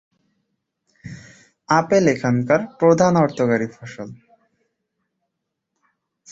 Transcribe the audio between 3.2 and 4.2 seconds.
অর্থকরী ফসল।